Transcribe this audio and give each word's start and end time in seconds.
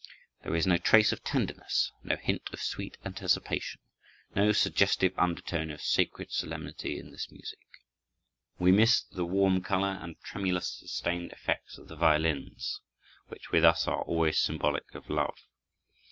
There 0.41 0.55
is 0.55 0.65
no 0.65 0.77
trace 0.79 1.11
of 1.11 1.23
tenderness, 1.23 1.91
no 2.03 2.15
hint 2.15 2.49
of 2.51 2.59
sweet 2.59 2.97
anticipation, 3.05 3.81
no 4.33 4.51
suggestive 4.51 5.13
undertone 5.15 5.69
of 5.69 5.79
sacred 5.83 6.31
solemnity, 6.31 6.97
in 6.97 7.11
this 7.11 7.29
music. 7.29 7.59
We 8.57 8.71
miss 8.71 9.03
the 9.03 9.27
warm 9.27 9.61
color 9.61 9.99
and 10.01 10.19
tremulous, 10.21 10.79
sustained 10.79 11.31
effects 11.33 11.77
of 11.77 11.87
the 11.87 11.95
violins, 11.95 12.81
which 13.27 13.51
with 13.51 13.63
us 13.63 13.87
are 13.87 14.01
always 14.01 14.39
symbolic 14.39 14.95
of 14.95 15.07
love. 15.07 15.37